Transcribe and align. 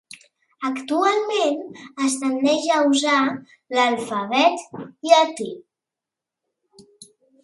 Actualment 0.67 1.59
es 2.07 2.15
tendeix 2.23 2.65
a 2.75 2.79
usar 2.93 3.17
l'alfabet 3.77 4.73
llatí. 5.09 5.47